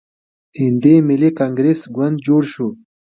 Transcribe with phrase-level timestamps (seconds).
[0.59, 2.67] هندي ملي کانګریس ګوند جوړ شو.